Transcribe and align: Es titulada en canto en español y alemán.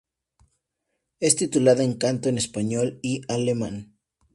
Es 1.19 1.35
titulada 1.35 1.83
en 1.83 1.93
canto 1.93 2.27
en 2.27 2.39
español 2.39 2.97
y 3.03 3.21
alemán. 3.31 3.99